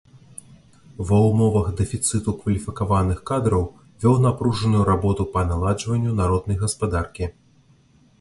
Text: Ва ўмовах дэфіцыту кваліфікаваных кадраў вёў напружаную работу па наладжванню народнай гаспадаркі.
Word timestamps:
Ва 1.09 1.17
ўмовах 1.25 1.67
дэфіцыту 1.81 2.33
кваліфікаваных 2.39 3.19
кадраў 3.31 3.63
вёў 4.05 4.15
напружаную 4.25 4.83
работу 4.91 5.27
па 5.37 5.45
наладжванню 5.51 6.15
народнай 6.21 6.57
гаспадаркі. 6.63 7.29